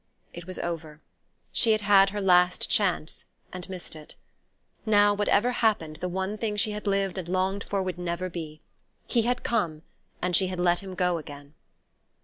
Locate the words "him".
10.79-10.95